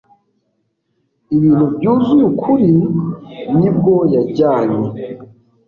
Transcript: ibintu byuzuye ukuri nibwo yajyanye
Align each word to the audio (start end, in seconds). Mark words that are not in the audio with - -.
ibintu 1.35 1.65
byuzuye 1.75 2.23
ukuri 2.31 2.67
nibwo 3.57 3.93
yajyanye 4.13 4.85